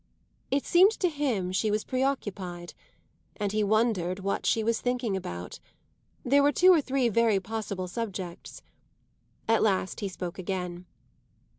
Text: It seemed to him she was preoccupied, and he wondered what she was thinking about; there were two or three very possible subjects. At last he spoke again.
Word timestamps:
It 0.49 0.65
seemed 0.65 0.89
to 0.93 1.09
him 1.09 1.51
she 1.51 1.69
was 1.69 1.83
preoccupied, 1.83 2.73
and 3.35 3.51
he 3.51 3.63
wondered 3.63 4.17
what 4.17 4.47
she 4.47 4.63
was 4.63 4.81
thinking 4.81 5.15
about; 5.15 5.59
there 6.25 6.41
were 6.41 6.51
two 6.51 6.73
or 6.73 6.81
three 6.81 7.07
very 7.07 7.39
possible 7.39 7.87
subjects. 7.87 8.63
At 9.47 9.61
last 9.61 9.99
he 9.99 10.07
spoke 10.09 10.39
again. 10.39 10.87